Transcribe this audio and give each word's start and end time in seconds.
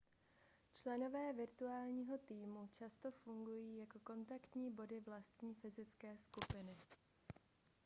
členové 0.73 1.33
virtuálního 1.33 2.17
týmu 2.17 2.69
často 2.79 3.11
fungují 3.11 3.77
jako 3.79 3.99
kontaktní 3.99 4.71
body 4.71 4.99
vlastní 4.99 5.55
fyzické 5.55 6.17
skupiny 6.17 6.77